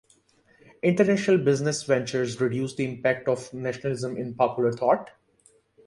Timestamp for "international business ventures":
0.81-2.41